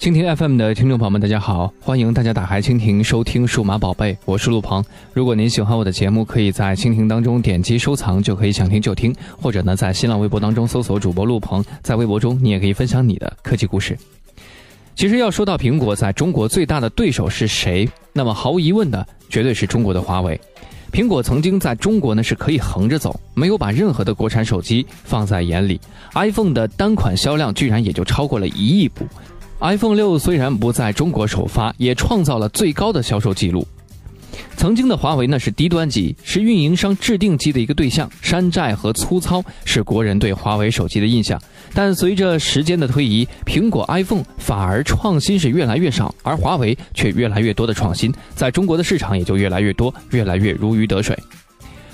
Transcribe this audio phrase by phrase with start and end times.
[0.00, 1.70] 蜻蜓 FM 的听众朋友们，大家好！
[1.78, 4.82] 欢迎大家打开蜻蜓收听《数码宝贝》，我是陆鹏。
[5.12, 13.94] 如果您喜欢我的节目，可以在蜻蜓当中点击收藏，就可以想听就听；或者呢，在新浪微博当中搜索主播陆鹏，在微博中你也可以分享你的科技故事。
[14.94, 20.40] 其实要说到苹果在中国最大的对手是谁，那么毫无疑问的，绝对是中国的华为。
[20.90, 25.78] 苹果曾经在中国呢是可以横着走，没有把任何的国产手机放在眼里
[26.14, 29.06] ，iPhone 的单款销量居然也就超过了一亿部。
[29.60, 33.66] iPhone 六虽然不在中国首发，也创造了最高的销售记录。
[34.56, 41.40] 曾经的华为呢是低端机，是运营商制定机的一个对象，山寨和粗糙是国人对华为手机的印象。
[41.74, 51.18] 但随着时间的推移，苹果 iPhone 反而创新是越来越少，而华为却越来越多的创新，在中国的市场也就越来越多，越来越如鱼得水。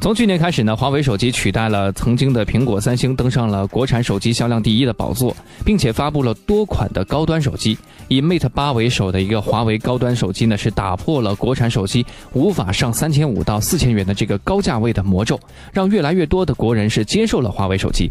[0.00, 7.76] 从去年开始呢，华为手机取代了曾经的苹果、三星，登上了国产手机销量第一的宝座，并且发布了多款的高端手机。
[8.06, 15.38] 以 Mate 八为首的一个华为高端手机呢，是打破了国产手机无法上三千五到四千元的这个高价位的魔咒，
[15.72, 18.08] 让越来越多的国人是接受了华为手机。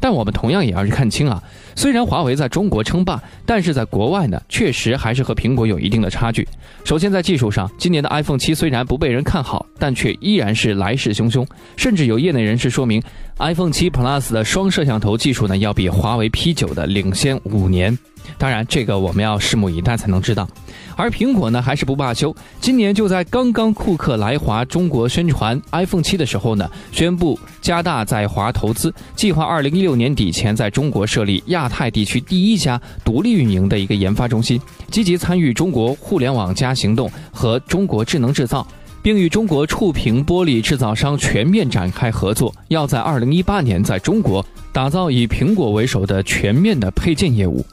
[0.00, 1.42] 但我们同样也要去看清啊，
[1.74, 6.46] 虽然华为在中国称霸，但是在国外呢，确实还是和苹果有一定的差距。
[6.84, 13.02] 首先在技术上，今年的 iPhone 七虽然不被人看好，但却依然是来势汹汹，甚至有业内人士说明
[13.38, 17.96] ，iPhone 七 Plus 的双摄像头技术呢，要比华为 P 九的领先五年。
[18.38, 20.46] 当然，这个我们要拭目以待才能知道。
[20.94, 22.34] 而苹果呢，还是不罢休。
[22.60, 38.66] 今年就在刚刚库克来华中国宣传 iPhone 七的时候呢，宣布加大在华投资，计划二零一六年底前在中国设立亚太地区第一家独立运营的一个研发中心，积极参与中国互联网加行动和中国智能制造，
[39.02, 47.64] 并与中国触屏玻璃制造商全面展开合作，要在二零一八年在中国打造以苹果为首的全面的配件业务。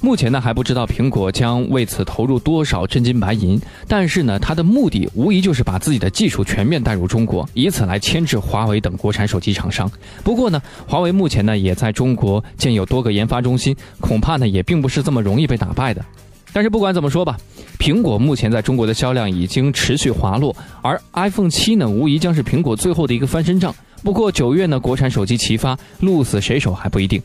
[0.00, 9.90] 目前呢还不知道苹果将为此投入多少真金白银，但是呢，它的目的无疑就是把自己的技术全面带入中国，以此来牵制华为等国产手机厂商。
[10.22, 16.04] 不过呢，华为目前呢也在中国建有多个研发中心，恐怕呢也并不是这么容易被打败的。
[16.52, 17.36] 但是不管怎么说吧，
[17.78, 23.74] 苹果目前在中国的销量已经持续滑落，而 iPhone 七呢无疑将是苹果最后的一个翻身仗。
[24.02, 27.20] 不过九月呢，国产手机齐发，鹿死谁手还不一定。